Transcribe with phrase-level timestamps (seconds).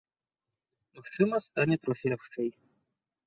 [0.99, 2.49] Магчыма, стане трохі лягчэй.